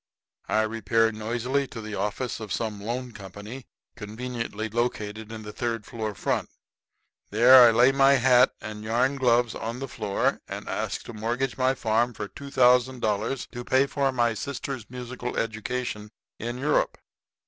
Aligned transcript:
I 0.49 0.63
repair 0.63 1.11
noisily 1.11 1.67
to 1.67 1.79
the 1.79 1.93
office 1.93 2.39
of 2.39 2.51
some 2.51 2.81
loan 2.81 3.11
company 3.11 3.67
conveniently 3.95 4.67
located 4.67 5.31
in 5.31 5.43
the 5.43 5.53
third 5.53 5.85
floor, 5.85 6.15
front. 6.15 6.49
There 7.29 7.67
I 7.67 7.69
lay 7.69 7.91
my 7.91 8.13
hat 8.13 8.51
and 8.59 8.83
yarn 8.83 9.15
gloves 9.17 9.53
on 9.53 9.77
the 9.77 9.87
floor 9.87 10.41
and 10.47 10.67
ask 10.67 11.03
to 11.03 11.13
mortgage 11.13 11.55
my 11.55 11.75
farm 11.75 12.15
for 12.15 12.27
$2,000 12.27 13.49
to 13.51 13.63
pay 13.63 13.85
for 13.85 14.11
my 14.11 14.33
sister's 14.33 14.89
musical 14.89 15.37
education 15.37 16.09
in 16.39 16.57
Europe. 16.57 16.97